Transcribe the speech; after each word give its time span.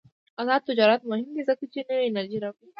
آزاد 0.41 0.61
تجارت 0.69 1.01
مهم 1.09 1.29
دی 1.35 1.41
ځکه 1.49 1.63
چې 1.73 1.79
نوې 1.87 2.05
انرژي 2.09 2.37
راوړي. 2.43 2.67